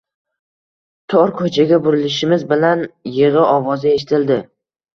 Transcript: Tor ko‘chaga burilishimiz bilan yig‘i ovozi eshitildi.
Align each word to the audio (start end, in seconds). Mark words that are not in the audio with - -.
Tor 1.15 1.33
ko‘chaga 1.41 1.79
burilishimiz 1.89 2.47
bilan 2.55 2.83
yig‘i 3.19 3.47
ovozi 3.55 3.95
eshitildi. 3.95 4.43